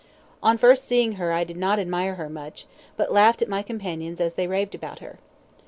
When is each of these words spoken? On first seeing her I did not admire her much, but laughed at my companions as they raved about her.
On 0.41 0.57
first 0.57 0.85
seeing 0.85 1.11
her 1.17 1.31
I 1.31 1.43
did 1.43 1.57
not 1.57 1.77
admire 1.77 2.15
her 2.15 2.27
much, 2.27 2.65
but 2.97 3.11
laughed 3.13 3.43
at 3.43 3.47
my 3.47 3.61
companions 3.61 4.19
as 4.19 4.33
they 4.33 4.47
raved 4.47 4.73
about 4.73 4.97
her. 4.97 5.19